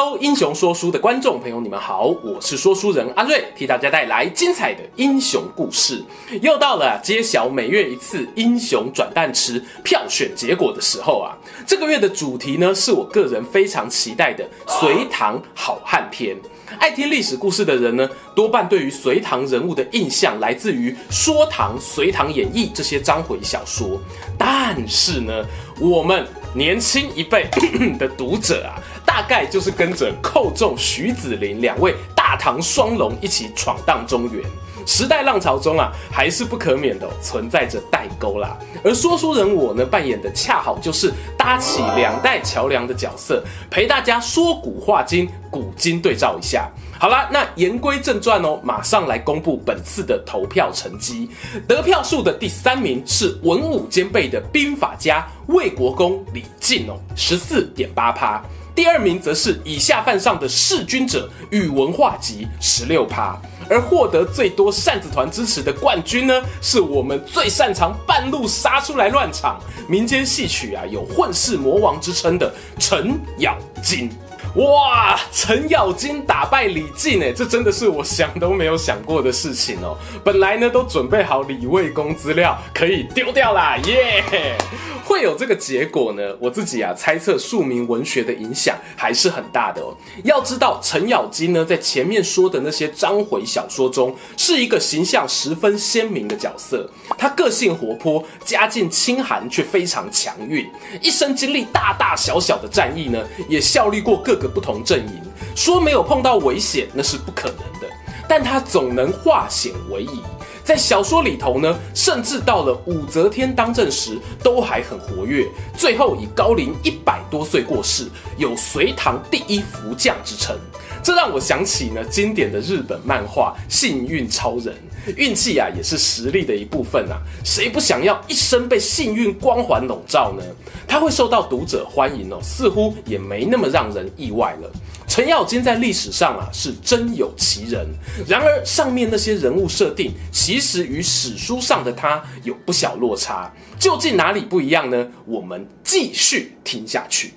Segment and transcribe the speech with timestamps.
[0.00, 6.00] Hello，英雄说书的观众朋友，你们好，我是说书人阿瑞，替大家带来精彩的英雄故事。
[6.40, 11.34] 又到了揭晓每月一次英雄转蛋池票选结果的时候啊，
[11.66, 16.36] 这个月的主题呢，是我个人非常期待的隋唐好汉篇。
[16.78, 24.00] 爱听历史故事的人呢，多半对于隋唐人物的印象来自于《说唐》《隋唐演义》这些章回小说，
[24.36, 25.44] 但是呢，
[25.80, 27.48] 我们年轻一辈
[27.98, 28.76] 的读者啊。
[29.04, 34.44] 大概就是跟着寇仲、徐子陵两位大唐双龙一起闯荡中原，
[34.88, 38.56] 时代浪潮中啊，还是不可免的存在着代沟啦。
[38.82, 46.70] 而说书人我呢，扮演的恰好就是搭起两代桥梁的角色，陪大家说古话今，古今对照一下。
[46.98, 51.28] 好啦，那言归正传哦，马上来公布本次的投票成绩。
[51.68, 58.42] 得票数的第三名是文武兼备的兵法家魏国公李靖哦，十四点八趴。
[58.78, 63.36] 第二名则是以下犯上的弑君者与文化及十六趴，
[63.68, 74.08] 而获得最多扇子团支持的冠军呢，是我们最擅长半路杀出来乱场，民间戏曲啊有混世魔王之称的程咬金。
[74.54, 79.96] 哇，程咬金打败李靖，哎，这真的是我想都没有想过的事情哦。
[80.24, 84.56] 本来呢，都准备好李卫公资料，可以丢掉啦，耶、
[85.04, 86.22] 会有这个结果呢？
[86.40, 89.94] 我自己啊，猜测庶民文学的影响还是很大的哦。
[90.24, 96.90] 要知道，程咬金呢，在前面说的那些章回小说中，是一个形象十分鲜明的角色。
[97.16, 100.68] 他个性活泼，家境清寒，却非常强运，
[101.00, 105.20] 一生经历大大小小的战役呢，也效力过各个不同阵营，
[105.54, 107.88] 说没有碰到危险那是不可能的，
[108.28, 110.22] 但他总能化险为夷。
[110.68, 118.06] 在小说里头呢，甚至到了武则天当政时都还很活跃，最后以高龄一百多岁过世，
[118.36, 120.54] 有隋唐第一福将之称。
[121.02, 124.74] 这让我想起呢经典的日本漫画《幸运超人》，
[125.16, 130.42] 运气啊也是实力的一部分啊，谁不想要一生被幸运光环笼罩呢？
[130.86, 134.70] 他会受到读者欢迎哦，似乎也没那么让人意外了。
[135.08, 137.86] 程咬金在历史上啊是真有其人，
[138.26, 145.08] 然而上面那些人物设定其实与史书上的他有不小落差，究竟哪里不一样呢？
[145.24, 147.32] 我们继续听下去。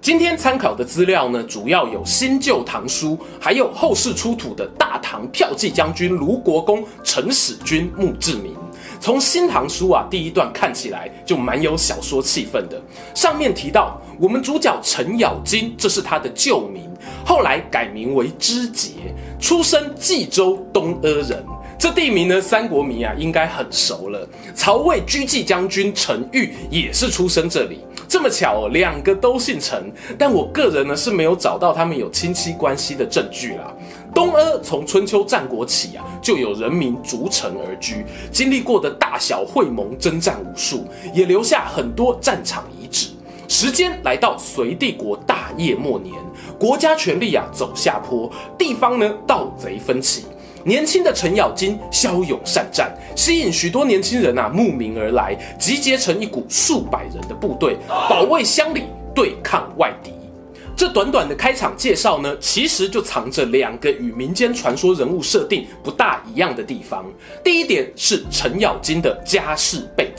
[0.00, 8.56] 今天参考的资料呢，主要有新旧唐书，还有后世出土的大唐驃骑将军卢国公程使君墓志铭。
[9.00, 12.80] 从新唐书啊，第一段看起来就蛮有小说气氛的。
[13.14, 16.88] 上面提到，我们主角程咬金，这是他的旧名，
[17.24, 18.90] 后来改名为知节，
[19.40, 21.42] 出生冀州东阿人。
[21.78, 24.28] 这地名呢，三国迷啊应该很熟了。
[24.54, 27.80] 曹魏车骑将军程昱也是出生这里。
[28.10, 29.80] 这么巧，两个都姓陈，
[30.18, 33.72] 但我个人呢是没有找到他们有亲戚关系的证据啦。
[34.12, 43.10] 东阿从春秋战国起啊，就有人民逐城而居，经历过的大小会盟征战无数，也留下很多战场遗址。
[43.46, 46.12] 时间来到隋帝国大业末年，
[46.58, 48.28] 国家权力啊走下坡，
[48.58, 50.24] 地方呢盗贼纷起。
[50.64, 58.84] 年轻的程咬金骁勇善战，吸引许多年轻人啊慕名而来，集结成一股数百人的部队，保卫乡里，
[59.14, 60.12] 对抗外敌。
[60.76, 67.04] 这短短的开场介绍呢，其实就藏着两个与民间传说人物设定不大一样的地方。
[67.44, 70.09] 第一点是程咬金的家世背景。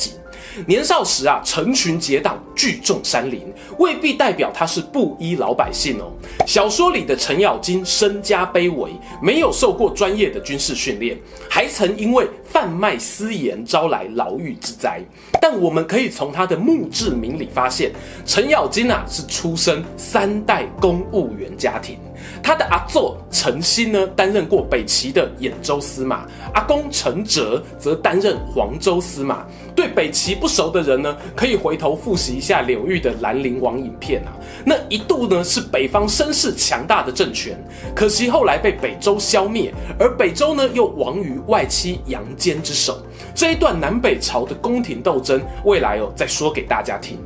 [0.66, 3.41] 年少时啊，成群结党，聚众山林，
[3.78, 6.12] 未必代表他是布衣老百姓哦。
[6.45, 8.91] 小说里的程咬金身家卑微，
[9.22, 11.17] 没有受过专业的军事训练，
[11.50, 15.01] 还曾因为贩卖私盐招来牢狱之灾。
[15.41, 17.92] 但我们可以从他的墓志铭里发现，
[18.25, 21.97] 程咬金啊是出身三代公务员家庭。
[22.44, 29.46] 他的阿祖程兴呢，担任过北齐的兖州司马；阿公程哲则担任黄州司马。
[29.76, 34.34] 对北齐不熟的人呢，可以回头复习一下柳玉的兰陵王影片啊。
[34.66, 37.58] 那一度呢是北方声势强大的政权，
[37.96, 43.02] 可惜后来被北周消灭，而北周呢又亡于外戚杨坚之手。
[43.34, 47.18] 这一段南北朝的宫廷斗争，未来哦再说给大家听。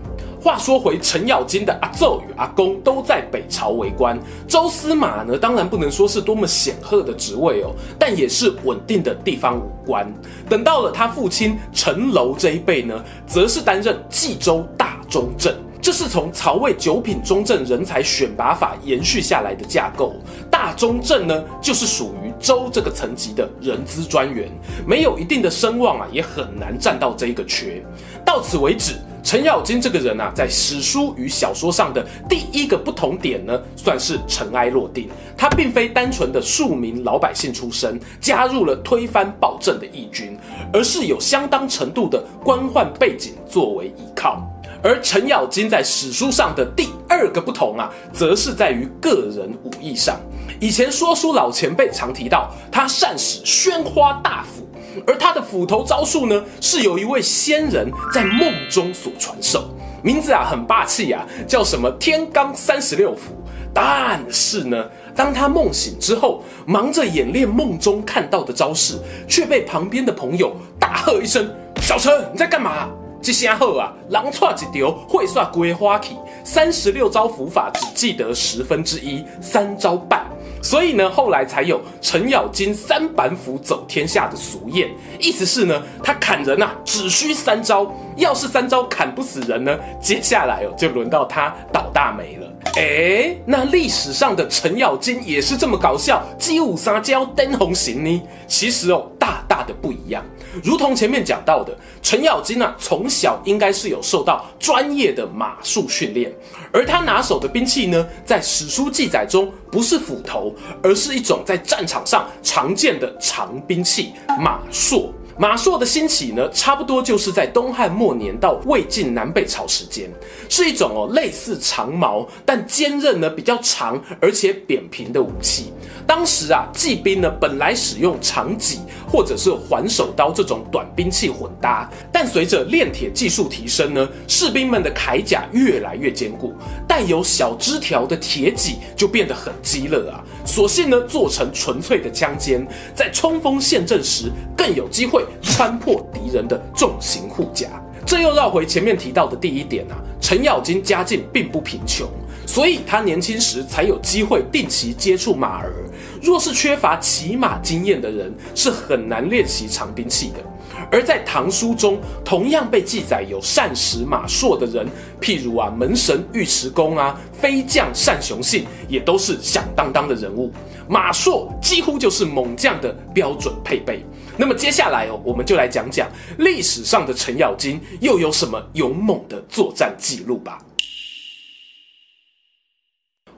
[0.46, 4.16] 话说回程咬金的阿奏与阿公都在北朝为官，
[4.48, 10.08] 州司马呢，当然不能说是多么显赫的职位哦，但也是稳定的地方武官。
[10.48, 15.52] 等到了他父亲程楼这一辈呢，则是担任冀州大中正。
[15.82, 20.14] 这是从曹魏九品中正人才选拔法延续下来的架构。
[20.52, 24.48] 大中正呢，就是属于州这个层级的人资专员，
[24.86, 27.84] 没有一定的声望啊，也很难占到这一个缺。
[28.24, 28.94] 到此为止，
[29.26, 35.10] 程咬金这个人啊，在史书与小说上的第一个不同点呢，算是尘埃落定。
[35.36, 40.38] 他并非单纯的庶民老百姓出身，加入了推翻暴政的义军，
[40.72, 44.48] 而是有相当程度的官宦背景作为依靠。
[44.84, 50.20] 而程咬金在史书上的第二个不同啊，则是在于个人武艺上。
[50.60, 54.68] 以前说书老前辈常提到，他善使宣花大斧，
[55.06, 59.70] 而他的斧头招数呢，是有一位仙人在梦中所传授，
[60.04, 63.34] 名字啊很霸气啊，叫什么天罡三十六斧。
[63.74, 68.98] 但是呢，当他梦醒之后，忙着演练梦中看到的招式，
[69.28, 72.90] 却被旁边的朋友大喝一声：“小陈，你在干嘛？”
[73.22, 76.14] 这下好啊，人窜一条会算归花去，
[76.44, 80.26] 三十六招斧法只记得十分之一，三招半。
[80.66, 84.90] 所以呢，后来才有程咬金三板斧走天下的俗谚，
[85.20, 87.86] 意思是呢，他砍人啊只需三招，
[88.16, 92.52] 要是三招砍不死人呢，接下来哦就轮到他倒大霉了。
[92.78, 98.24] 哎，那历史上的程咬金也是这么搞笑，鸡舞撒娇灯红行呢？
[98.48, 100.26] 其实哦，大大的不一样。
[100.64, 106.34] 如同前面讲到的，程咬金啊，从小应该是有受到专业的马术训练，
[106.72, 115.10] 而他拿手的兵器呢，在史书记载中不是斧头，而是一种在战场上常见的长兵器马槊。
[115.38, 120.10] 马槊的兴起呢，差不多就是在东汉末年到魏晋南北朝时间，
[120.48, 125.74] 是一种哦类似长矛，但尖刃呢比较长，而且扁平的武器。
[126.08, 136.54] 当时啊，骑兵呢本来使用长戟或者是环手刀这种短兵器混搭，但随着炼铁技术提升呢，士兵们的铠甲越来越坚固，
[136.88, 140.24] 带有小枝条的铁戟就变得很鸡肋啊。
[140.46, 147.68] 索性呢做成纯粹的枪尖，在冲锋陷阵时更有机会穿破敌人的重型护甲。
[148.06, 152.08] 这又绕回前面提到的第一点啊，程咬金家境并不贫穷。
[152.46, 155.74] 所以他年轻时才有机会定期接触马儿。
[156.22, 160.44] 若是缺乏骑马经验的人，是很难练习长兵器的。
[160.92, 164.88] 而在唐书中，同样被记载有善使马槊的人，
[165.22, 170.52] 譬如啊门神尉迟恭啊、飞将单雄信，也都是响当当的人物。
[170.88, 174.04] 马槊几乎就是猛将的标准配备。
[174.38, 176.10] 那么接下来哦，我们就来讲讲
[176.40, 180.60] 历史上的程咬金又有什么勇猛的作战记录吧。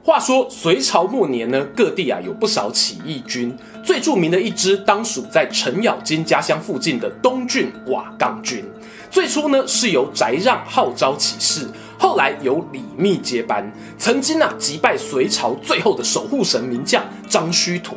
[0.08, 8.64] 话说隋朝末年呢，各地啊有不少起义军，最著名的一支当属在程咬金家乡附近的东郡瓦岗军。
[9.12, 11.68] 最初呢是由翟让号召起事，
[12.00, 13.70] 后来由李密接班。
[13.98, 17.94] 曾经啊击败隋朝最后的守护神名将张须陀，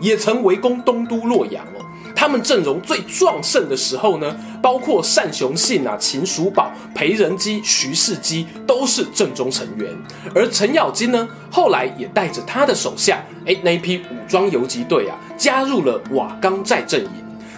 [0.00, 1.81] 也曾围攻东都洛阳哦。
[2.14, 9.90] 他们阵容最壮盛的时候呢，包括单雄信啊、秦叔宝、裴仁基、徐世基都是阵中成员。
[10.34, 17.10] 而程咬金呢，后来也带着他的手下，哎，那一批武装游击队啊，加入了瓦岗寨阵营。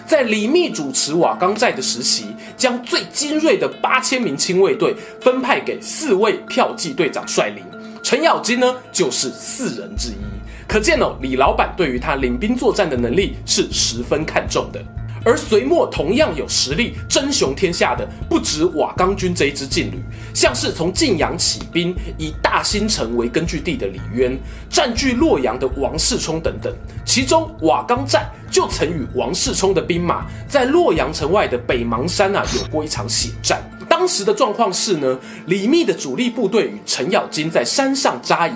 [0.07, 7.63] 在李密主持瓦岗寨的时期，将最精锐的八千名亲卫队分派给四位票骑队长率领，
[8.03, 10.34] 程咬金呢，就是四人之一。
[10.67, 14.83] 可见哦，李老板对于他领兵作战的能力是十分看重的。
[15.23, 19.99] 而隋末同样有实力争雄天下的，不止瓦岗军这一支劲旅，
[20.35, 24.37] 像是从晋阳起兵，以大兴城为根据地的李渊，
[24.69, 26.71] 占据洛阳的王世充等等。
[27.03, 33.63] 其中瓦岗寨就曾与王世充的兵马在洛阳城外的北邙山啊有过一场血战。
[33.89, 38.55] 当时的状况是呢，李密的主力部队与程咬金在山上扎营。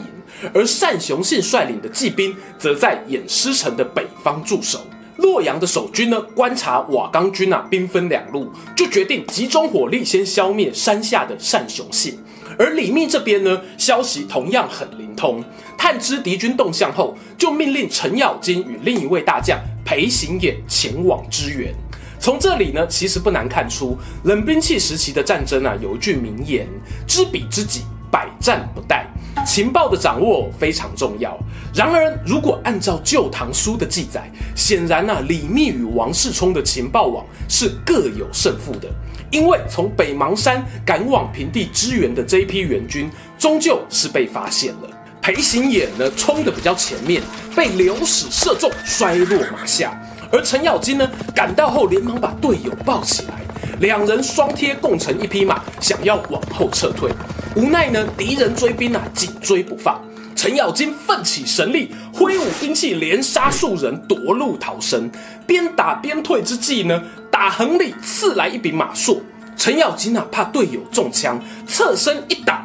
[0.53, 4.86] 而单雄信率领的骑兵则在偃师城的北方驻守。
[5.17, 12.17] 洛阳的守军呢，观察瓦岗军啊兵分两路，就决定集中火力先消灭山下的单雄信。
[12.58, 15.43] 而李密这边呢，消息同样很灵通，
[15.77, 21.74] 探知敌军动向后，就命令程咬金与另一位大将裴行俨前往支援。
[22.17, 26.65] 从这里呢，其实不难看出，冷兵器时期的战争啊，有一句名言：
[27.05, 27.81] 知彼知己，
[28.12, 29.04] 百战不殆。
[29.46, 31.38] 情报的掌握非常重要。
[31.74, 38.89] 然而，如果按照《旧唐书》的记载，显然啊，李密与王世充的情报网是各有胜负的。
[39.32, 44.89] 因为从北邙山赶往平地支援的这一批援军，终究是被发现了。
[45.22, 47.22] 裴行俨呢，冲得比较前面，
[47.56, 49.96] 被流矢射中，摔落马下。
[50.32, 53.36] 而程咬金呢，赶到后连忙把队友抱起来，
[53.80, 57.12] 两人双贴共乘一匹马，想要往后撤退。
[57.56, 60.00] 无奈呢，敌人追兵啊，紧追不放。
[60.36, 65.10] 程咬金奋起神力，挥舞兵器，连杀数人，夺路逃生。
[65.48, 67.01] 边打边退之际呢，
[67.32, 69.20] 打横里刺来一柄马槊。
[69.58, 72.63] 程咬金啊，怕队友中枪，侧身一挡，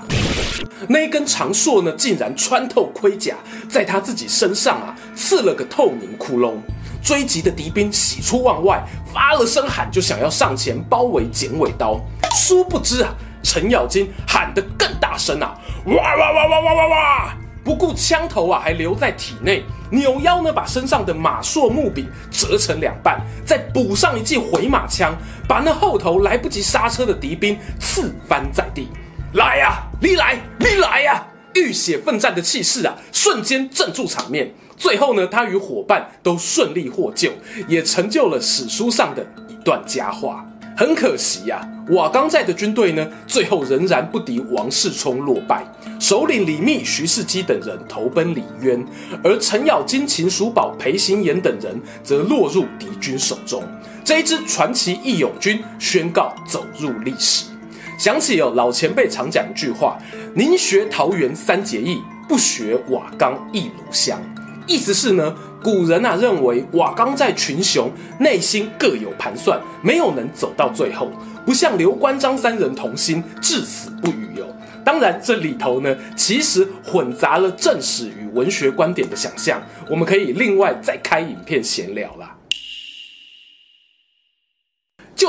[0.88, 3.34] 那一根长槊呢，竟然穿透盔甲，
[3.68, 6.52] 在他自己身上啊，刺了个透明窟窿。
[7.02, 12.00] 追击的敌兵喜出望外，发了声喊，就想要上前包围剪尾刀。
[12.36, 13.12] 殊不知啊，
[13.44, 17.36] 程咬金喊得更大声啊，哇哇哇哇哇哇哇！
[17.62, 25.16] 不顾枪头啊，还留在体内，扭腰呢，把身上的马槊木柄折成两半，再补上一记回马枪，
[25.48, 28.88] 把那后头来不及刹车的敌兵刺翻在地。
[29.32, 34.52] 来呀、你来，你来呀、浴血奋战的气势啊，瞬间镇住场面。
[34.76, 37.32] 最后呢，他与伙伴都顺利获救，
[37.66, 40.44] 也成就了史书上的一段佳话。
[40.76, 45.64] 很可惜呀、啊，瓦岗寨的军队呢，最后仍然不敌王世充，落败。
[46.00, 48.84] 首领李密、徐世基等人投奔李渊，
[49.22, 53.62] 而程咬金、秦叔宝、裴行俨等人则落入敌军手中。
[54.04, 57.46] 这一支传奇义勇军宣告走入历史。
[57.96, 59.96] 想起有老前辈常讲一句话
[60.34, 64.20] ：“宁学桃园三结义，不学瓦岗一炉香。”
[64.66, 65.34] 意思是呢，
[65.64, 67.90] 古人啊认为瓦岗寨群雄
[68.20, 71.10] 内心各有盘算，没有能走到最后，
[71.46, 74.46] 不像刘关张三人同心，至死不渝哦。
[74.84, 82.33] 当然，这里头呢，其实混杂了正史与文学观点的想象，我们可以另外再开影片闲聊啦。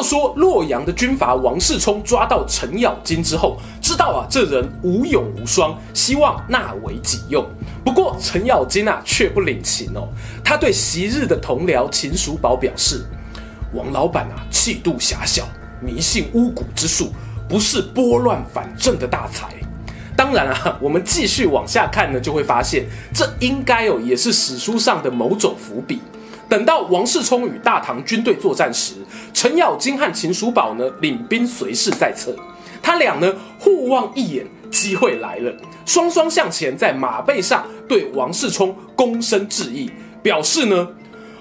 [0.05, 7.45] 说洛阳的军阀王世充抓到程咬金之后，知道啊这人无勇无双，希望纳为己用。
[7.83, 10.07] 不过程咬金啊却不领情哦，
[10.43, 13.03] 他对昔日的同僚秦叔宝表示
[13.73, 15.47] ：“王老板啊，气度狭小，
[15.81, 17.11] 迷信巫蛊之术，
[17.49, 19.49] 不是拨乱反正的大才。”
[20.15, 25.99] 当然啊，我们继续往下看呢，就会发现这应该哦也是史书上的某种伏笔。
[26.47, 28.95] 等到王世充与大唐军队作战时，
[29.33, 32.35] 程咬金和秦叔宝呢领兵随侍在侧，
[32.81, 35.51] 他俩呢互望一眼，机会来了，
[35.85, 39.89] 双双向前，在马背上对王世充躬身致意，
[40.21, 40.87] 表示呢，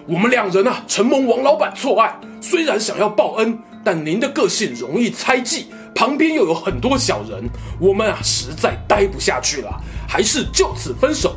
[0.07, 7.45] 我们两人啊承蒙王老板错爱，虽然想要报恩，但您的个性容易猜忌，旁边又有很多小人，
[7.79, 9.71] 我们啊实在待不下去了，
[10.09, 11.37] 还是就此分手，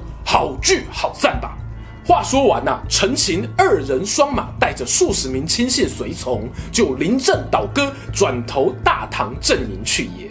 [2.29, 10.29] 说完呐、啊，程秦二人双马带着数十名亲信随从，就临阵倒戈，转投大唐阵营去也。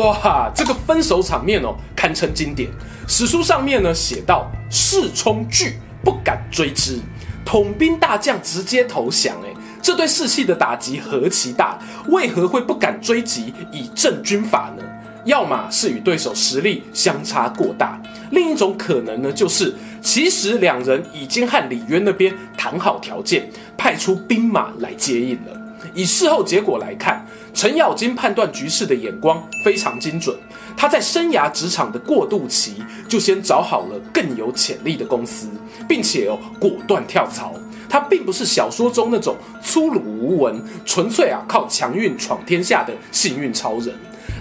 [0.00, 2.68] 哇，这个分手场面哦，堪称经典。
[3.06, 6.98] 史书上面呢写道：士充惧，不敢追之，
[7.44, 9.36] 统兵大将直接投降。
[9.44, 11.78] 哎，这对士气的打击何其大！
[12.08, 14.82] 为何会不敢追击以正军法呢？
[15.24, 18.00] 要么是与对手实力相差过大，
[18.30, 25.60] 另一种可能呢，就是其实两人已经和李渊那边谈好条件，派出兵马来接应了。
[25.94, 30.36] 以事后结果来看，程咬金判断局势的眼光非常精准，
[30.76, 35.48] 他在生涯职场的过渡期就先找好了更有潜力的公司，
[35.88, 37.54] 并且哦果断跳槽。
[37.88, 43.94] 他并不是小说中那种粗鲁无闻、纯粹啊靠强运闯天下的幸运超人。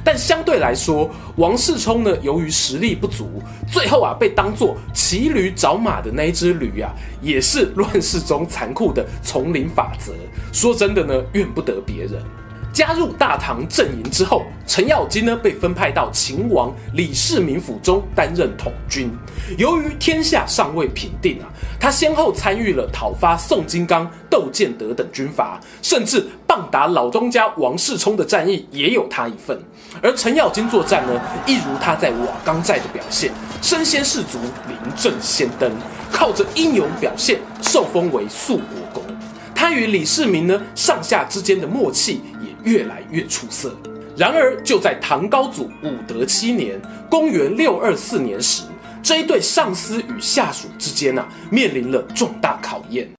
[0.03, 3.41] 但相对来说，王世充呢，由于实力不足，
[3.72, 6.91] 最后啊被当作骑驴找马的那一只驴啊，
[7.22, 10.13] 也是乱世中残酷的丛林法则。
[10.51, 12.22] 说真的呢，怨不得别人。
[12.74, 19.12] 加入大唐阵营之后，程咬金呢被分派到秦王李世民府中担任统军。
[19.58, 29.58] 由于天下尚未平定啊，他先后参与了讨伐宋金刚、窦建德等军阀，甚至棒打老东家王世充的战役也有他一份。
[30.01, 31.13] 而程咬金作战呢，
[31.48, 33.31] 一如他在瓦岗寨的表现，
[33.62, 35.72] 身先士卒，临阵先登，
[36.12, 39.01] 靠着英勇表现，受封为肃国公。
[39.55, 43.74] 他与李世民呢上下之间的默契也越来越出色。
[44.17, 46.77] 然而，就在唐高祖武德七年
[47.10, 48.63] （公元六二四年）时，
[49.01, 53.10] 这一对上司与下属之间啊，面临了重大考验。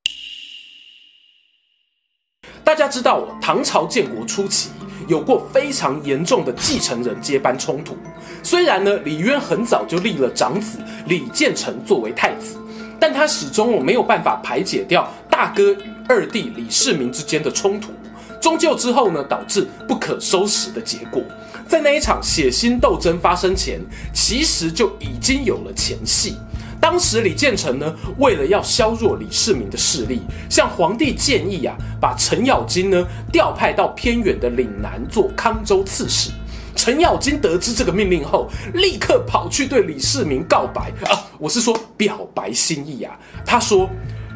[2.73, 4.71] 大家知道，唐朝建国初期
[5.07, 7.95] 有过非常严重的继承人接班冲突。
[8.43, 12.57] 虽然呢，李渊很早就立了长子李建成作为太子，
[12.99, 17.93] 但他始终没有办法排解掉大哥与二弟李世民之间的冲突，
[18.41, 21.23] 终究之后呢，导致不可收拾的结果。
[21.69, 23.83] 在那一场血腥斗争发生前，
[24.15, 26.39] 其实就已经有了前戏。
[26.83, 30.21] 当时李建成呢，为了要削弱李世民的势力，
[30.51, 36.33] 向皇帝建议啊，把程咬金呢调派到偏远的岭南做康州刺史。
[36.75, 43.17] 程咬金得知这个命令后，立刻跑去对李世民告白啊，我是说表白心意啊。
[43.47, 43.89] 他说：“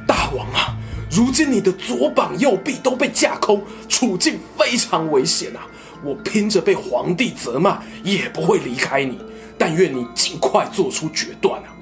[0.06, 0.78] 大王啊，
[1.10, 5.66] 如今你的左膀右臂都被架空，处境非常危险啊！
[6.04, 9.18] 我拼着被皇帝责骂，也不会离开你。
[9.58, 11.74] 但愿你尽快做出决断啊！”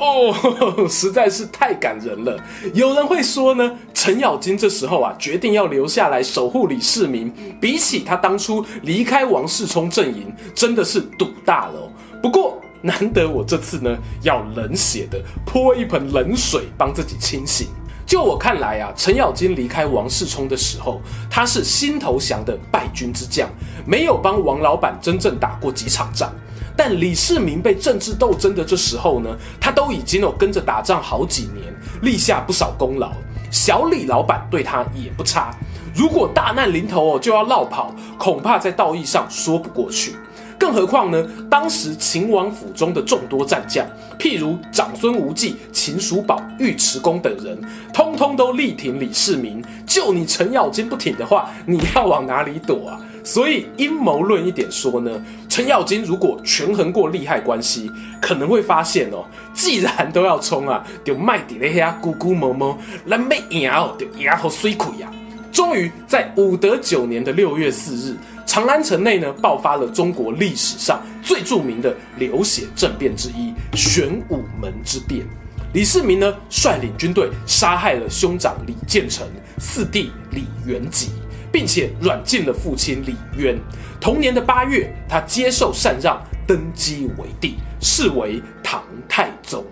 [0.00, 2.36] 哦， 实在是太感人了。
[2.72, 7.30] 有人会说呢，程咬金这时候啊，决定要留下来守护李世民，
[7.60, 11.92] 比起他当初离开王世充阵营，真的是赌大了。
[12.22, 17.68] 不过难得我这次呢，要冷血的泼一盆冷水，帮自己清醒。
[18.06, 23.48] 就我看来啊，程咬金离开王世充的时候，他是新投降的败军之将，
[23.86, 26.32] 没有帮王老板真正打过几场仗。
[26.82, 29.28] 但李世民被政治斗争的这时候呢，
[29.60, 31.66] 他都已经有跟着打仗好几年，
[32.00, 33.12] 立下不少功劳。
[33.50, 35.54] 小李老板对他也不差。
[35.94, 40.14] 如果大难临头哦就要落跑，恐怕在道义上说不过去。
[40.58, 43.86] 更何况呢，当时秦王府中的众多战将，
[44.18, 47.60] 譬如长孙无忌、秦叔宝、尉迟恭等人，
[47.92, 49.62] 通通都力挺李世民。
[49.86, 52.98] 就你程咬金不挺的话，你要往哪里躲啊？
[53.22, 55.10] 所以阴谋论一点说呢，
[55.48, 65.10] 程咬金如果权衡过利害关系，可能会发现哦，既然都要冲啊， 就卖底那些咕咕摸摸，那没赢哦，就赢好水亏呀。
[65.52, 75.26] 终于在武德九年的六月四日，长安城内呢爆发了中国历史上最著名的流血政变之一——玄武门之变。
[75.72, 79.26] 李世民呢率领军队杀害了兄长李建成、
[79.58, 81.10] 四弟李元吉。
[81.52, 83.58] 并且软禁了父亲李渊。
[84.00, 89.64] 同年的八月，他接受禅让，登基为帝，是为唐太宗。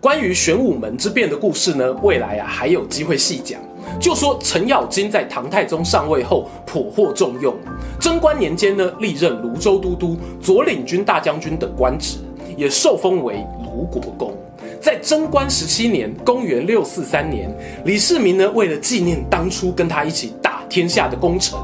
[0.00, 3.60] 关于玄武门之变的故事呢，未来啊还有机会细讲。
[3.98, 7.56] 就说程咬金在唐太宗上位后颇获重用，
[7.98, 12.18] 贞观年间呢，历任泸州都督、左领军大将军等官职，
[12.56, 14.36] 也受封为卢国公。
[14.80, 17.50] 在贞观十七年（公元六四三年），
[17.84, 21.58] 李世民呢，为了纪念当初跟他一起打天下的功臣，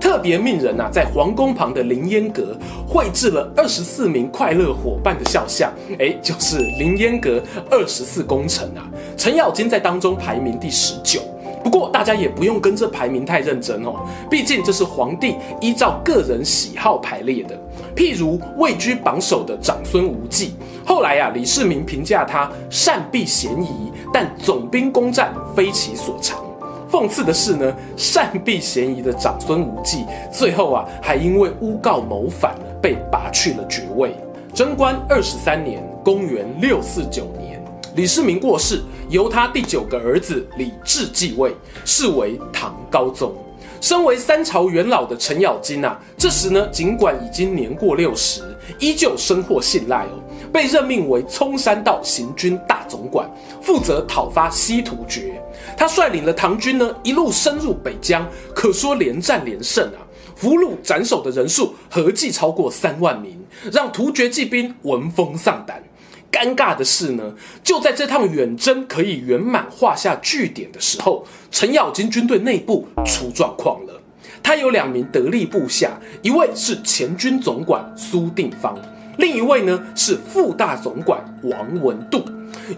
[0.00, 8.86] 特别命人啊，在皇宫旁的凌烟阁绘制了二十四名快乐伙伴的肖像，哎，就是凌烟阁二十四功臣啊。
[9.16, 11.20] 程咬金在当中排名第十九。
[11.64, 17.58] 不过大家也不用跟这排名太认真哦，毕竟这是皇帝依照个人喜好排列的。
[17.96, 20.54] 譬如位居榜首的长孙无忌，
[20.88, 26.42] 后来呀、啊，李世民评价他善避嫌疑，但总兵攻战非其所长。
[26.90, 34.16] 讽刺的是呢，善避嫌疑的长孙无忌，最后啊，还因为诬告谋反被拔去了爵位。
[34.54, 37.62] 贞观二十三年，公元六四九年，
[37.94, 43.30] 李世民过世，由他第九个儿子李治继位，是为唐高宗。
[43.80, 48.42] 身为三朝元老的程咬金啊，这时呢，尽管已经年过六十，
[48.78, 53.30] 依旧深获信赖哦，被任命为葱山道行军大总管，
[53.62, 55.40] 负责讨伐西突厥。
[55.76, 60.02] 他率领了唐军呢，一路深入北疆，可说连战连胜啊，
[60.34, 63.40] 俘虏斩首的人数合计超过三万名，
[63.72, 65.82] 让突厥骑兵闻风丧胆。
[66.30, 74.00] 尴尬的是呢，就在这趟远征可以圆满画下句点的时候，程咬金军队内部出状况了。
[74.42, 78.78] 他有两名得力部下，一位是前军总管苏定方，
[79.16, 82.24] 另一位呢是副大总管王文度。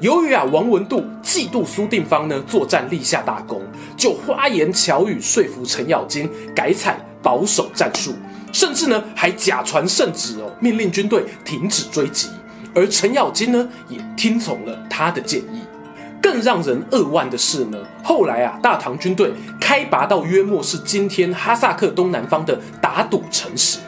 [0.01, 3.63] 由于啊，王文度嫉妒苏定方呢作战立下大功，
[3.97, 8.15] 就花言巧语说服程咬金改采保守战术，
[8.53, 12.29] 甚至呢还假传圣旨哦，命令军队停止追击。
[12.75, 15.63] 而程咬金呢，也听从了他的建议。
[16.23, 23.79] 更让人扼腕的是呢，后来啊，大唐军队开拔到约莫是今天哈萨克东南方的打赌城时，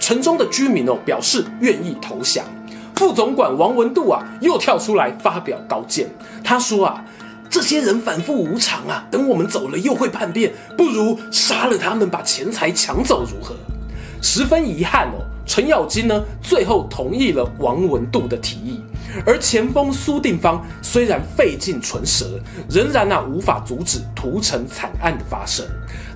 [0.00, 2.44] 城中的居民哦表示愿意投降。
[2.96, 6.08] 副总管王文度啊，又跳出来发表高见。
[6.42, 7.04] 他说啊，
[7.50, 13.54] 这些人反复无常啊，等我们走了又会叛变，不如杀了他们，把钱财抢走如何？
[14.22, 15.24] 十分遗憾哦。
[15.44, 18.80] 程咬金呢，最后同意了王文度的提议，
[19.26, 25.66] 而前锋苏定方虽然费尽唇舌，仍然啊无法阻止屠城惨案的发生，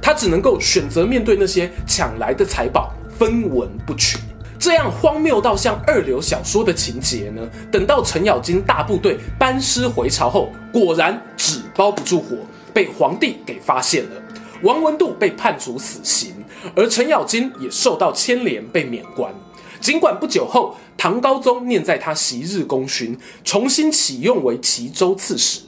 [0.00, 4.18] 他只能够选择面对那些抢来的财宝，分文不取。
[4.58, 12.36] 这样荒谬到像二流小说的情节呢，等到程咬金大部队班师回朝后，果然纸包不住火，
[12.72, 14.22] 被皇帝给发现了，
[14.62, 16.32] 王文度被判处死刑，
[16.74, 19.32] 而程咬金也受到牵连被免官。
[19.80, 25.60] 尽管不久后，唐高宗念在他昔日功勋，重新启用为齐州刺史，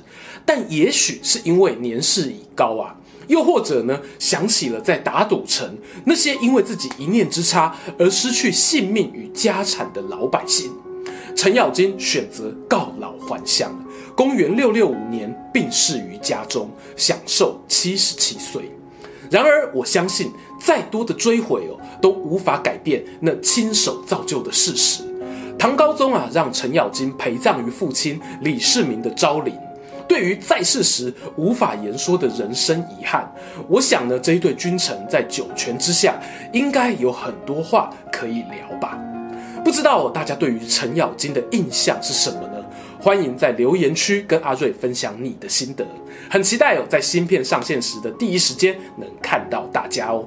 [0.45, 2.97] 但也许是因为年事已高啊，
[3.29, 10.73] 又或者呢，想起了在打赌城那些因为自己一念之差而失去性命与家产的老百姓，
[11.37, 13.71] 程咬金选择告老还乡。
[14.17, 18.69] 公元六六五年病逝于家中，享寿七十七岁。
[19.31, 25.03] 然而，我相信再多的追悔哦，都无法改变那亲手造就的事实。
[25.59, 29.55] 唐高宗啊，让程咬金陪葬于父亲李世民的昭陵。
[30.09, 33.31] 对于在世时无法言说的人生遗憾，
[33.69, 36.19] 我想呢，这一对君臣在九泉之下，
[36.53, 38.99] 应该有很多话可以聊吧。
[39.65, 42.65] 不知道大家对于程咬金的印象是什么呢？
[43.01, 45.87] 欢迎在留言区跟阿瑞分享你的心得，
[46.31, 50.27] 很期待哦，在新片上线时的第一时间能看到大家哦。